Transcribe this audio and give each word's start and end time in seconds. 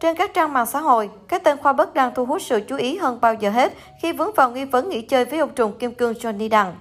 Trên 0.00 0.16
các 0.16 0.34
trang 0.34 0.52
mạng 0.52 0.66
xã 0.66 0.80
hội, 0.80 1.10
cái 1.28 1.40
tên 1.40 1.56
Khoa 1.56 1.72
Bất 1.72 1.94
đang 1.94 2.14
thu 2.14 2.24
hút 2.24 2.42
sự 2.42 2.60
chú 2.68 2.76
ý 2.76 2.96
hơn 2.96 3.18
bao 3.20 3.34
giờ 3.34 3.50
hết 3.50 3.72
khi 4.02 4.12
vướng 4.12 4.34
vào 4.34 4.50
nghi 4.50 4.64
vấn 4.64 4.88
nghỉ 4.88 5.02
chơi 5.02 5.24
với 5.24 5.38
ông 5.38 5.50
trùm 5.54 5.72
kim 5.72 5.94
cương 5.94 6.12
Johnny 6.12 6.48
Đặng. 6.48 6.74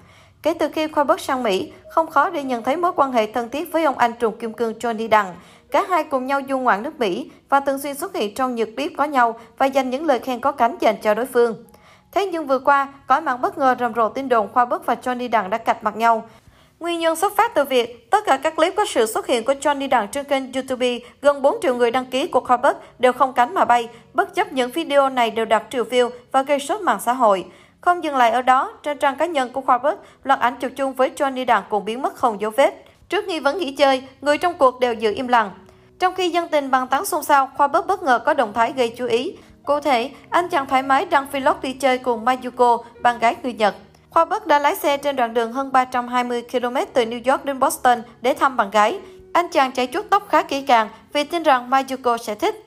Kể 0.43 0.53
từ 0.53 0.69
khi 0.69 0.87
Khoa 0.87 1.03
Bất 1.03 1.19
sang 1.19 1.43
Mỹ, 1.43 1.73
không 1.89 2.07
khó 2.07 2.29
để 2.29 2.43
nhận 2.43 2.63
thấy 2.63 2.77
mối 2.77 2.91
quan 2.95 3.11
hệ 3.11 3.31
thân 3.31 3.49
thiết 3.49 3.73
với 3.73 3.83
ông 3.83 3.97
anh 3.97 4.13
trùm 4.13 4.37
kim 4.37 4.53
cương 4.53 4.73
Johnny 4.73 5.09
Đặng. 5.09 5.35
Cả 5.71 5.85
hai 5.89 6.03
cùng 6.03 6.25
nhau 6.25 6.41
du 6.49 6.59
ngoạn 6.59 6.83
nước 6.83 6.99
Mỹ 6.99 7.31
và 7.49 7.59
thường 7.59 7.79
xuyên 7.79 7.95
xuất 7.95 8.15
hiện 8.15 8.35
trong 8.35 8.55
nhược 8.55 8.69
clip 8.75 8.91
có 8.97 9.03
nhau 9.03 9.39
và 9.57 9.65
dành 9.65 9.89
những 9.89 10.05
lời 10.05 10.19
khen 10.19 10.39
có 10.39 10.51
cánh 10.51 10.77
dành 10.79 10.95
cho 11.01 11.13
đối 11.13 11.25
phương. 11.25 11.65
Thế 12.11 12.25
nhưng 12.25 12.47
vừa 12.47 12.59
qua, 12.59 12.93
cõi 13.07 13.21
mạng 13.21 13.41
bất 13.41 13.57
ngờ 13.57 13.75
rầm 13.79 13.93
rộ 13.93 14.09
tin 14.09 14.29
đồn 14.29 14.47
Khoa 14.53 14.65
Bất 14.65 14.85
và 14.85 14.95
Johnny 15.03 15.29
Đặng 15.29 15.49
đã 15.49 15.57
cạch 15.57 15.83
mặt 15.83 15.95
nhau. 15.95 16.23
Nguyên 16.79 16.99
nhân 16.99 17.15
xuất 17.15 17.35
phát 17.35 17.55
từ 17.55 17.63
việc 17.63 18.11
tất 18.11 18.25
cả 18.25 18.37
các 18.37 18.55
clip 18.55 18.73
có 18.75 18.85
sự 18.85 19.05
xuất 19.05 19.27
hiện 19.27 19.43
của 19.43 19.53
Johnny 19.53 19.89
Đặng 19.89 20.07
trên 20.07 20.25
kênh 20.25 20.53
YouTube, 20.53 20.99
gần 21.21 21.41
4 21.41 21.57
triệu 21.61 21.75
người 21.75 21.91
đăng 21.91 22.05
ký 22.05 22.27
của 22.27 22.39
Corbett 22.39 22.77
đều 22.99 23.13
không 23.13 23.33
cánh 23.33 23.53
mà 23.53 23.65
bay, 23.65 23.89
bất 24.13 24.35
chấp 24.35 24.53
những 24.53 24.71
video 24.71 25.09
này 25.09 25.31
đều 25.31 25.45
đạt 25.45 25.63
triệu 25.69 25.83
view 25.83 26.09
và 26.31 26.41
gây 26.41 26.59
sốt 26.59 26.81
mạng 26.81 26.99
xã 27.05 27.13
hội. 27.13 27.45
Không 27.81 28.03
dừng 28.03 28.15
lại 28.15 28.31
ở 28.31 28.41
đó, 28.41 28.73
trên 28.83 28.97
trang 28.97 29.15
cá 29.15 29.25
nhân 29.25 29.51
của 29.53 29.61
Corbett, 29.61 29.99
loạt 30.23 30.39
ảnh 30.39 30.55
chụp 30.59 30.71
chung 30.75 30.93
với 30.93 31.11
Johnny 31.15 31.45
Đặng 31.45 31.63
cũng 31.69 31.85
biến 31.85 32.01
mất 32.01 32.15
không 32.15 32.41
dấu 32.41 32.51
vết. 32.51 32.85
Trước 33.09 33.27
nghi 33.27 33.39
vấn 33.39 33.57
nghỉ 33.57 33.71
chơi, 33.71 34.03
người 34.21 34.37
trong 34.37 34.53
cuộc 34.53 34.79
đều 34.79 34.93
giữ 34.93 35.13
im 35.15 35.27
lặng. 35.27 35.51
Trong 35.99 36.15
khi 36.15 36.29
dân 36.29 36.49
tình 36.49 36.71
bàn 36.71 36.87
tán 36.87 37.05
xôn 37.05 37.23
xao, 37.23 37.49
Khoa 37.57 37.67
Bất 37.67 37.87
bất 37.87 38.03
ngờ 38.03 38.19
có 38.25 38.33
động 38.33 38.53
thái 38.53 38.73
gây 38.75 38.89
chú 38.89 39.05
ý. 39.05 39.37
Cụ 39.63 39.79
thể, 39.79 40.09
anh 40.29 40.49
chàng 40.49 40.65
thoải 40.65 40.83
mái 40.83 41.05
đăng 41.05 41.27
vlog 41.31 41.55
đi 41.61 41.73
chơi 41.73 41.97
cùng 41.97 42.25
Mayuko, 42.25 42.77
bạn 43.01 43.19
gái 43.19 43.35
người 43.43 43.53
Nhật. 43.53 43.75
Khoa 44.15 44.25
Bất 44.25 44.47
đã 44.47 44.59
lái 44.59 44.75
xe 44.75 44.97
trên 44.97 45.15
đoạn 45.15 45.33
đường 45.33 45.53
hơn 45.53 45.71
320 45.71 46.43
km 46.51 46.75
từ 46.93 47.05
New 47.05 47.31
York 47.31 47.45
đến 47.45 47.59
Boston 47.59 48.01
để 48.21 48.33
thăm 48.33 48.57
bạn 48.57 48.71
gái. 48.71 48.99
Anh 49.33 49.47
chàng 49.51 49.71
chạy 49.71 49.87
chuốt 49.93 50.05
tóc 50.09 50.27
khá 50.29 50.43
kỹ 50.43 50.61
càng 50.61 50.89
vì 51.13 51.23
tin 51.23 51.43
rằng 51.43 51.69
Mayuko 51.69 52.17
sẽ 52.17 52.35
thích. 52.35 52.65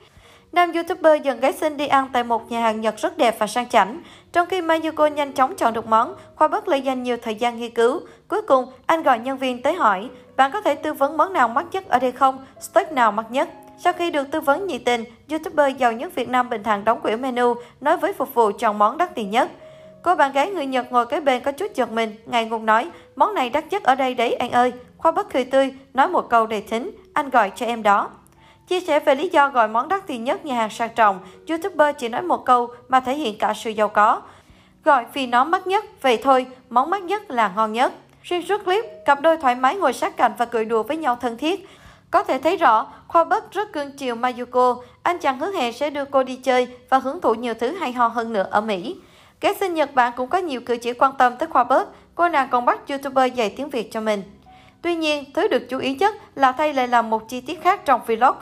Nam 0.51 0.71
YouTuber 0.71 1.21
dần 1.23 1.39
gái 1.39 1.53
xinh 1.53 1.77
đi 1.77 1.87
ăn 1.87 2.07
tại 2.13 2.23
một 2.23 2.51
nhà 2.51 2.61
hàng 2.61 2.81
Nhật 2.81 2.97
rất 2.97 3.17
đẹp 3.17 3.35
và 3.39 3.47
sang 3.47 3.69
chảnh. 3.69 4.01
Trong 4.31 4.47
khi 4.47 4.61
Mayuko 4.61 5.07
nhanh 5.07 5.33
chóng 5.33 5.55
chọn 5.55 5.73
được 5.73 5.87
món, 5.87 6.15
Khoa 6.35 6.47
Bất 6.47 6.67
lại 6.67 6.81
dành 6.81 7.03
nhiều 7.03 7.17
thời 7.21 7.35
gian 7.35 7.59
nghiên 7.59 7.73
cứu. 7.73 8.01
Cuối 8.27 8.41
cùng, 8.41 8.65
anh 8.85 9.03
gọi 9.03 9.19
nhân 9.19 9.37
viên 9.37 9.61
tới 9.61 9.73
hỏi, 9.73 10.09
bạn 10.35 10.51
có 10.51 10.61
thể 10.61 10.75
tư 10.75 10.93
vấn 10.93 11.17
món 11.17 11.33
nào 11.33 11.47
mắc 11.47 11.65
nhất 11.71 11.89
ở 11.89 11.99
đây 11.99 12.11
không? 12.11 12.45
Steak 12.59 12.91
nào 12.91 13.11
mắc 13.11 13.25
nhất? 13.29 13.49
Sau 13.83 13.93
khi 13.93 14.11
được 14.11 14.31
tư 14.31 14.41
vấn 14.41 14.67
nhiệt 14.67 14.81
tình, 14.85 15.03
YouTuber 15.29 15.77
giàu 15.77 15.91
nhất 15.91 16.15
Việt 16.15 16.29
Nam 16.29 16.49
bình 16.49 16.63
thản 16.63 16.85
đóng 16.85 17.01
quỹ 17.01 17.15
menu, 17.15 17.53
nói 17.81 17.97
với 17.97 18.13
phục 18.13 18.33
vụ 18.33 18.51
chọn 18.59 18.77
món 18.77 18.97
đắt 18.97 19.15
tiền 19.15 19.29
nhất. 19.29 19.51
Cô 20.03 20.15
bạn 20.15 20.31
gái 20.31 20.49
người 20.49 20.65
Nhật 20.65 20.91
ngồi 20.91 21.05
kế 21.05 21.19
bên 21.19 21.43
có 21.43 21.51
chút 21.51 21.75
giật 21.75 21.91
mình, 21.91 22.15
ngài 22.25 22.45
ngùng 22.45 22.65
nói, 22.65 22.89
món 23.15 23.33
này 23.33 23.49
đắt 23.49 23.65
nhất 23.71 23.83
ở 23.83 23.95
đây 23.95 24.13
đấy 24.13 24.33
anh 24.33 24.51
ơi. 24.51 24.73
Khoa 24.97 25.11
bất 25.11 25.33
cười 25.33 25.45
tươi, 25.45 25.73
nói 25.93 26.07
một 26.07 26.29
câu 26.29 26.47
đầy 26.47 26.61
thính, 26.61 26.91
anh 27.13 27.29
gọi 27.29 27.51
cho 27.55 27.65
em 27.65 27.83
đó. 27.83 28.09
Chia 28.67 28.79
sẻ 28.79 28.99
về 28.99 29.15
lý 29.15 29.29
do 29.29 29.49
gọi 29.49 29.67
món 29.67 29.87
đắt 29.87 30.07
tiền 30.07 30.23
nhất 30.23 30.45
nhà 30.45 30.55
hàng 30.55 30.69
sang 30.69 30.89
trọng, 30.95 31.19
YouTuber 31.49 31.95
chỉ 31.97 32.09
nói 32.09 32.21
một 32.21 32.45
câu 32.45 32.67
mà 32.87 32.99
thể 32.99 33.15
hiện 33.15 33.37
cả 33.37 33.53
sự 33.53 33.69
giàu 33.69 33.87
có. 33.87 34.21
Gọi 34.85 35.05
vì 35.13 35.27
nó 35.27 35.43
mắc 35.43 35.67
nhất, 35.67 35.85
vậy 36.01 36.19
thôi, 36.23 36.45
món 36.69 36.89
mắc 36.89 37.01
nhất 37.03 37.31
là 37.31 37.51
ngon 37.55 37.73
nhất. 37.73 37.93
Xuyên 38.23 38.45
suốt 38.45 38.65
clip, 38.65 38.85
cặp 39.05 39.21
đôi 39.21 39.37
thoải 39.37 39.55
mái 39.55 39.75
ngồi 39.75 39.93
sát 39.93 40.17
cạnh 40.17 40.31
và 40.37 40.45
cười 40.45 40.65
đùa 40.65 40.83
với 40.83 40.97
nhau 40.97 41.15
thân 41.21 41.37
thiết. 41.37 41.67
Có 42.11 42.23
thể 42.23 42.39
thấy 42.39 42.57
rõ, 42.57 42.87
Khoa 43.07 43.23
Bất 43.23 43.51
rất 43.51 43.73
cưng 43.73 43.91
chiều 43.97 44.15
Mayuko, 44.15 44.75
anh 45.03 45.19
chàng 45.19 45.39
hứa 45.39 45.51
hẹn 45.51 45.73
sẽ 45.73 45.89
đưa 45.89 46.05
cô 46.05 46.23
đi 46.23 46.35
chơi 46.35 46.67
và 46.89 46.97
hưởng 46.97 47.21
thụ 47.21 47.33
nhiều 47.33 47.53
thứ 47.53 47.75
hay 47.75 47.91
ho 47.91 48.07
hơn 48.07 48.33
nữa 48.33 48.47
ở 48.51 48.61
Mỹ. 48.61 48.95
Kế 49.39 49.53
sinh 49.59 49.73
Nhật 49.73 49.95
Bản 49.95 50.13
cũng 50.17 50.29
có 50.29 50.37
nhiều 50.37 50.61
cử 50.61 50.77
chỉ 50.77 50.93
quan 50.93 51.11
tâm 51.17 51.37
tới 51.37 51.47
Khoa 51.47 51.63
Bớt, 51.63 51.87
cô 52.15 52.29
nàng 52.29 52.47
còn 52.51 52.65
bắt 52.65 52.79
YouTuber 52.89 53.33
dạy 53.33 53.53
tiếng 53.57 53.69
Việt 53.69 53.91
cho 53.91 54.01
mình. 54.01 54.23
Tuy 54.81 54.95
nhiên, 54.95 55.23
thứ 55.33 55.47
được 55.47 55.69
chú 55.69 55.79
ý 55.79 55.95
nhất 55.95 56.15
là 56.35 56.51
thay 56.51 56.73
lại 56.73 56.87
làm 56.87 57.09
một 57.09 57.29
chi 57.29 57.41
tiết 57.41 57.63
khác 57.63 57.85
trong 57.85 58.01
vlog. 58.07 58.35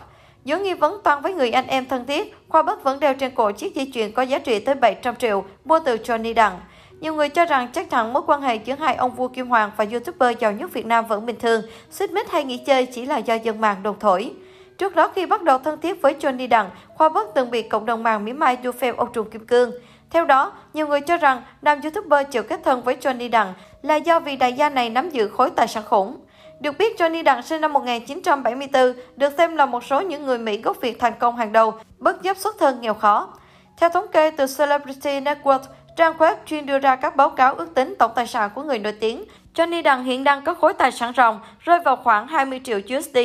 Giữa 0.44 0.58
nghi 0.58 0.74
vấn 0.74 1.02
toan 1.04 1.22
với 1.22 1.34
người 1.34 1.52
anh 1.52 1.68
em 1.68 1.86
thân 1.86 2.06
thiết, 2.06 2.36
Khoa 2.50 2.64
Bớt 2.64 2.84
vẫn 2.84 3.00
đeo 3.00 3.14
trên 3.14 3.36
cổ 3.36 3.52
chiếc 3.52 3.76
dây 3.76 3.92
chuyền 3.94 4.12
có 4.12 4.22
giá 4.22 4.40
trị 4.40 4.60
tới 4.60 4.76
700 4.76 5.16
triệu 5.16 5.46
mua 5.66 5.80
từ 5.80 5.98
Johnny 5.98 6.34
Đặng. 6.34 6.60
Nhiều 7.00 7.14
người 7.14 7.30
cho 7.30 7.46
rằng 7.46 7.68
chắc 7.74 7.90
chắn 7.90 8.14
mối 8.14 8.24
quan 8.28 8.42
hệ 8.42 8.56
giữa 8.56 8.76
hai 8.80 8.96
ông 8.96 9.16
vua 9.16 9.28
Kim 9.28 9.48
Hoàng 9.48 9.72
và 9.78 9.86
YouTuber 9.92 10.38
giàu 10.40 10.52
nhất 10.52 10.74
Việt 10.74 10.86
Nam 10.86 11.06
vẫn 11.08 11.26
bình 11.26 11.40
thường, 11.40 11.62
xích 11.90 12.12
mích 12.12 12.32
hay 12.32 12.44
nghỉ 12.44 12.58
chơi 12.58 12.86
chỉ 12.86 13.06
là 13.06 13.18
do 13.18 13.36
dân 13.36 13.62
mạng 13.62 13.84
đồn 13.84 14.00
thổi. 14.00 14.32
Trước 14.78 14.96
đó 14.96 15.12
khi 15.16 15.26
bắt 15.26 15.44
đầu 15.44 15.60
thân 15.60 15.82
thiết 15.82 16.02
với 16.02 16.16
Johnny 16.20 16.50
Đặng, 16.50 16.70
Khoa 16.96 17.10
Bất 17.10 17.28
từng 17.36 17.52
bị 17.52 17.62
cộng 17.62 17.86
đồng 17.86 18.04
mạng 18.04 18.26
mỉa 18.26 18.34
mai 18.34 18.58
du 18.64 18.72
phèo 18.72 18.94
ông 18.94 19.14
trùng 19.14 19.30
kim 19.30 19.46
cương. 19.46 19.72
Theo 20.12 20.26
đó, 20.26 20.52
nhiều 20.74 20.88
người 20.88 21.02
cho 21.02 21.18
rằng 21.18 21.42
nam 21.62 21.82
YouTuber 21.82 22.28
chịu 22.32 22.44
kết 22.44 22.60
thân 22.64 22.82
với 22.82 22.98
Johnny 23.02 23.30
Đặng 23.30 23.54
là 23.82 23.96
do 23.96 24.20
vị 24.20 24.38
đại 24.38 24.54
gia 24.54 24.70
này 24.70 24.90
nắm 24.90 25.10
giữ 25.10 25.28
khối 25.28 25.50
tài 25.50 25.68
sản 25.68 25.84
khủng. 25.86 26.18
Được 26.60 26.78
biết, 26.78 27.00
Johnny 27.00 27.24
Đặng 27.24 27.42
sinh 27.42 27.62
năm 27.62 27.74
1974, 27.74 28.94
được 29.16 29.34
xem 29.38 29.56
là 29.56 29.66
một 29.66 29.84
số 29.84 30.02
những 30.02 30.26
người 30.26 30.38
Mỹ 30.38 30.62
gốc 30.62 30.78
Việt 30.82 31.00
thành 31.00 31.14
công 31.20 31.36
hàng 31.36 31.52
đầu, 31.52 31.74
bất 31.98 32.24
chấp 32.24 32.38
xuất 32.38 32.56
thân 32.60 32.82
nghèo 32.82 32.94
khó. 32.94 33.34
Theo 33.78 33.90
thống 33.90 34.08
kê 34.12 34.32
từ 34.32 34.46
Celebrity 34.58 35.20
Network, 35.20 35.60
trang 35.96 36.18
web 36.18 36.36
chuyên 36.46 36.66
đưa 36.66 36.80
ra 36.80 36.96
các 36.96 37.16
báo 37.16 37.30
cáo 37.30 37.54
ước 37.54 37.74
tính 37.74 37.96
tổng 38.00 38.12
tài 38.16 38.28
sản 38.28 38.50
của 38.56 38.64
người 38.64 38.80
nổi 38.80 38.94
tiếng, 39.00 39.26
Johnny 39.56 39.84
Đặng 39.84 40.04
hiện 40.04 40.24
đang 40.24 40.44
có 40.44 40.54
khối 40.54 40.74
tài 40.74 40.92
sản 40.92 41.14
ròng 41.18 41.40
rơi 41.60 41.80
vào 41.86 41.96
khoảng 41.96 42.28
20 42.28 42.62
triệu 42.64 42.80
USD, 42.98 43.18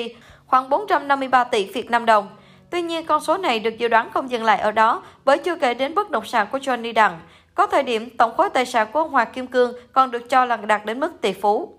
khoảng 0.46 0.68
453 0.68 1.44
tỷ 1.44 1.64
Việt 1.64 1.90
Nam 1.90 2.06
đồng. 2.06 2.28
Tuy 2.72 2.82
nhiên, 2.82 3.06
con 3.06 3.20
số 3.20 3.36
này 3.36 3.60
được 3.60 3.78
dự 3.78 3.88
đoán 3.88 4.10
không 4.10 4.30
dừng 4.30 4.44
lại 4.44 4.58
ở 4.58 4.70
đó 4.70 5.02
bởi 5.24 5.38
chưa 5.38 5.56
kể 5.56 5.74
đến 5.74 5.94
bất 5.94 6.10
động 6.10 6.24
sản 6.24 6.46
của 6.52 6.58
Johnny 6.58 6.94
Đặng. 6.94 7.20
Có 7.54 7.66
thời 7.66 7.82
điểm, 7.82 8.10
tổng 8.16 8.36
khối 8.36 8.50
tài 8.50 8.66
sản 8.66 8.86
của 8.92 9.00
ông 9.00 9.10
Hoàng 9.10 9.28
Kim 9.32 9.46
Cương 9.46 9.72
còn 9.92 10.10
được 10.10 10.28
cho 10.28 10.44
là 10.44 10.56
đạt 10.56 10.84
đến 10.84 11.00
mức 11.00 11.20
tỷ 11.20 11.32
phú. 11.32 11.78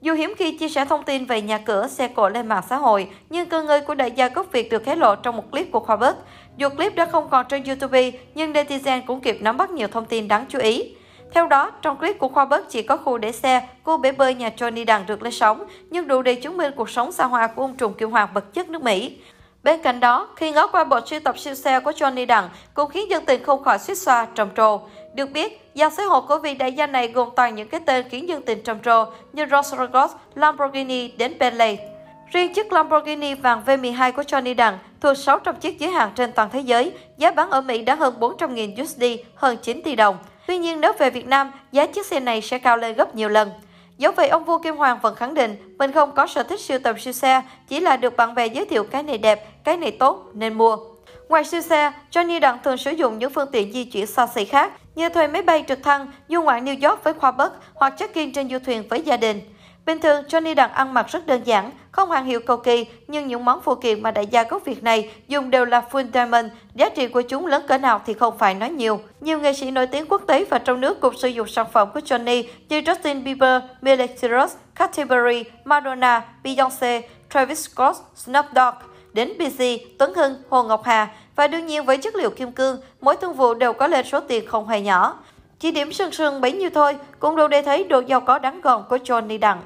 Dù 0.00 0.14
hiếm 0.14 0.34
khi 0.36 0.58
chia 0.58 0.68
sẻ 0.68 0.84
thông 0.84 1.02
tin 1.02 1.24
về 1.24 1.42
nhà 1.42 1.58
cửa, 1.58 1.88
xe 1.88 2.08
cộ 2.08 2.28
lên 2.28 2.46
mạng 2.46 2.62
xã 2.68 2.76
hội, 2.76 3.08
nhưng 3.30 3.48
cơ 3.48 3.62
ngơi 3.62 3.80
của 3.80 3.94
đại 3.94 4.10
gia 4.10 4.28
gốc 4.28 4.52
Việt 4.52 4.70
được 4.70 4.86
hé 4.86 4.96
lộ 4.96 5.14
trong 5.14 5.36
một 5.36 5.50
clip 5.50 5.72
của 5.72 5.80
Khoa 5.80 5.96
Bất. 5.96 6.16
Dù 6.56 6.68
clip 6.68 6.94
đã 6.94 7.06
không 7.06 7.28
còn 7.30 7.46
trên 7.48 7.64
YouTube, 7.64 8.10
nhưng 8.34 8.52
netizen 8.52 9.00
cũng 9.06 9.20
kịp 9.20 9.38
nắm 9.40 9.56
bắt 9.56 9.70
nhiều 9.70 9.88
thông 9.88 10.04
tin 10.04 10.28
đáng 10.28 10.44
chú 10.48 10.58
ý. 10.58 10.94
Theo 11.34 11.46
đó, 11.46 11.70
trong 11.82 11.96
clip 11.96 12.18
của 12.18 12.28
Khoa 12.28 12.44
Bất 12.44 12.70
chỉ 12.70 12.82
có 12.82 12.96
khu 12.96 13.18
để 13.18 13.32
xe, 13.32 13.68
cô 13.82 13.96
bể 13.96 14.12
bơi 14.12 14.34
nhà 14.34 14.50
Johnny 14.56 14.84
Đằng 14.84 15.06
được 15.06 15.22
lên 15.22 15.32
sóng, 15.32 15.64
nhưng 15.90 16.08
đủ 16.08 16.22
để 16.22 16.34
chứng 16.34 16.56
minh 16.56 16.72
cuộc 16.76 16.90
sống 16.90 17.12
xa 17.12 17.24
hoa 17.24 17.46
của 17.46 17.62
ông 17.62 17.76
trùm 17.76 17.94
kim 17.94 18.10
hoàng 18.10 18.28
bậc 18.34 18.54
chất 18.54 18.68
nước 18.68 18.82
Mỹ. 18.82 19.16
Bên 19.64 19.82
cạnh 19.82 20.00
đó, 20.00 20.28
khi 20.36 20.50
ngó 20.50 20.66
qua 20.66 20.84
bộ 20.84 21.00
sưu 21.06 21.20
tập 21.20 21.38
siêu 21.38 21.54
xe 21.54 21.80
của 21.80 21.90
Johnny 21.90 22.26
Đặng 22.26 22.48
cũng 22.74 22.90
khiến 22.90 23.10
dân 23.10 23.24
tình 23.24 23.44
không 23.44 23.64
khỏi 23.64 23.78
suýt 23.78 23.94
xoa 23.94 24.26
trầm 24.34 24.48
trồ. 24.56 24.80
Được 25.14 25.30
biết, 25.30 25.70
dàn 25.74 25.90
xếp 25.94 26.04
hộp 26.04 26.24
của 26.28 26.38
vị 26.38 26.54
đại 26.54 26.72
gia 26.72 26.86
này 26.86 27.08
gồm 27.08 27.28
toàn 27.36 27.54
những 27.54 27.68
cái 27.68 27.80
tên 27.86 28.08
khiến 28.08 28.28
dân 28.28 28.42
tình 28.42 28.62
trầm 28.62 28.80
trồ 28.80 29.04
như 29.32 29.46
Rolls 29.50 29.74
Royce, 29.74 30.14
Lamborghini 30.34 31.08
đến 31.08 31.38
Bentley. 31.38 31.78
Riêng 32.32 32.54
chiếc 32.54 32.72
Lamborghini 32.72 33.34
vàng 33.34 33.62
V12 33.66 34.12
của 34.12 34.22
Johnny 34.22 34.56
Đặng 34.56 34.78
thuộc 35.00 35.16
600 35.16 35.56
chiếc 35.56 35.78
giới 35.78 35.90
hạn 35.90 36.10
trên 36.14 36.32
toàn 36.32 36.48
thế 36.52 36.60
giới, 36.60 36.92
giá 37.18 37.30
bán 37.30 37.50
ở 37.50 37.60
Mỹ 37.60 37.82
đã 37.82 37.94
hơn 37.94 38.14
400.000 38.20 38.82
USD, 38.82 39.04
hơn 39.34 39.56
9 39.62 39.82
tỷ 39.82 39.96
đồng. 39.96 40.18
Tuy 40.46 40.58
nhiên 40.58 40.80
nếu 40.80 40.92
về 40.98 41.10
Việt 41.10 41.26
Nam, 41.26 41.52
giá 41.72 41.86
chiếc 41.86 42.06
xe 42.06 42.20
này 42.20 42.40
sẽ 42.40 42.58
cao 42.58 42.76
lên 42.76 42.94
gấp 42.94 43.14
nhiều 43.14 43.28
lần. 43.28 43.50
Dẫu 43.98 44.12
vậy, 44.12 44.28
ông 44.28 44.44
vua 44.44 44.58
Kim 44.58 44.76
Hoàng 44.76 44.98
vẫn 45.02 45.14
khẳng 45.14 45.34
định 45.34 45.76
mình 45.78 45.92
không 45.92 46.12
có 46.12 46.26
sở 46.26 46.42
thích 46.42 46.60
siêu 46.60 46.78
tầm 46.78 46.98
siêu 46.98 47.12
xe, 47.12 47.42
chỉ 47.68 47.80
là 47.80 47.96
được 47.96 48.16
bạn 48.16 48.34
bè 48.34 48.46
giới 48.46 48.64
thiệu 48.64 48.84
cái 48.84 49.02
này 49.02 49.18
đẹp, 49.18 49.64
cái 49.64 49.76
này 49.76 49.90
tốt 49.90 50.26
nên 50.34 50.54
mua. 50.54 50.76
Ngoài 51.28 51.44
siêu 51.44 51.60
xe, 51.60 51.92
Johnny 52.12 52.40
Đặng 52.40 52.58
thường 52.64 52.76
sử 52.76 52.90
dụng 52.90 53.18
những 53.18 53.30
phương 53.30 53.48
tiện 53.52 53.72
di 53.72 53.84
chuyển 53.84 54.06
xa 54.06 54.26
xỉ 54.26 54.44
khác 54.44 54.72
như 54.94 55.08
thuê 55.08 55.26
máy 55.26 55.42
bay 55.42 55.64
trực 55.68 55.82
thăng, 55.82 56.06
du 56.28 56.42
ngoạn 56.42 56.64
New 56.64 56.90
York 56.90 57.04
với 57.04 57.14
khoa 57.14 57.30
bất 57.30 57.52
hoặc 57.74 57.94
check-in 57.98 58.32
trên 58.32 58.50
du 58.50 58.58
thuyền 58.58 58.88
với 58.88 59.02
gia 59.02 59.16
đình. 59.16 59.40
Bình 59.86 60.00
thường, 60.00 60.24
Johnny 60.28 60.54
Đặng 60.54 60.72
ăn 60.72 60.94
mặc 60.94 61.06
rất 61.08 61.26
đơn 61.26 61.42
giản, 61.44 61.70
không 61.90 62.10
hàng 62.10 62.24
hiệu 62.24 62.40
cầu 62.40 62.56
kỳ, 62.56 62.86
nhưng 63.08 63.26
những 63.26 63.44
món 63.44 63.60
phụ 63.60 63.74
kiện 63.74 64.02
mà 64.02 64.10
đại 64.10 64.26
gia 64.26 64.42
gốc 64.42 64.64
Việt 64.64 64.82
này 64.82 65.10
dùng 65.28 65.50
đều 65.50 65.64
là 65.64 65.82
full 65.90 66.06
diamond, 66.14 66.46
giá 66.74 66.88
trị 66.88 67.08
của 67.08 67.22
chúng 67.22 67.46
lớn 67.46 67.62
cỡ 67.68 67.78
nào 67.78 68.00
thì 68.06 68.14
không 68.14 68.38
phải 68.38 68.54
nói 68.54 68.70
nhiều. 68.70 69.00
Nhiều 69.20 69.38
nghệ 69.38 69.52
sĩ 69.52 69.70
nổi 69.70 69.86
tiếng 69.86 70.06
quốc 70.08 70.22
tế 70.26 70.44
và 70.44 70.58
trong 70.58 70.80
nước 70.80 71.00
cũng 71.00 71.16
sử 71.18 71.28
dụng 71.28 71.48
sản 71.48 71.66
phẩm 71.72 71.88
của 71.94 72.00
Johnny 72.00 72.44
như 72.68 72.80
Justin 72.80 73.24
Bieber, 73.24 73.62
Miley 73.82 74.06
Cyrus, 74.06 74.54
Katy 74.74 75.04
Perry, 75.04 75.44
Madonna, 75.64 76.22
Beyoncé, 76.42 77.02
Travis 77.30 77.68
Scott, 77.68 77.96
Snoop 78.14 78.46
Dogg, 78.54 78.74
đến 79.12 79.32
BC, 79.38 79.64
Tuấn 79.98 80.14
Hưng, 80.14 80.34
Hồ 80.50 80.62
Ngọc 80.62 80.82
Hà 80.84 81.08
và 81.36 81.46
đương 81.46 81.66
nhiên 81.66 81.84
với 81.84 81.96
chất 81.96 82.14
liệu 82.14 82.30
kim 82.30 82.52
cương, 82.52 82.80
mỗi 83.00 83.16
thương 83.16 83.34
vụ 83.34 83.54
đều 83.54 83.72
có 83.72 83.86
lên 83.86 84.06
số 84.06 84.20
tiền 84.20 84.46
không 84.46 84.68
hề 84.68 84.80
nhỏ. 84.80 85.18
Chỉ 85.60 85.70
điểm 85.70 85.92
sương 85.92 86.12
sương 86.12 86.40
bấy 86.40 86.52
nhiêu 86.52 86.70
thôi 86.74 86.96
cũng 87.18 87.36
đủ 87.36 87.48
để 87.48 87.62
thấy 87.62 87.84
độ 87.84 88.00
giàu 88.00 88.20
có 88.20 88.38
đáng 88.38 88.60
gòn 88.60 88.84
của 88.88 88.96
Johnny 88.96 89.38
Đặng. 89.38 89.60